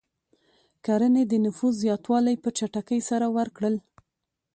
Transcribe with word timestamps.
کرنې 0.85 1.23
د 1.27 1.33
نفوس 1.45 1.73
زیاتوالی 1.83 2.35
په 2.43 2.49
چټکۍ 2.57 2.99
سره 3.09 3.27
ورکړ. 3.37 3.71